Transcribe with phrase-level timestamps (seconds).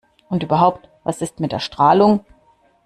[0.29, 2.25] Und überhaupt: Was ist mit der Strahlung?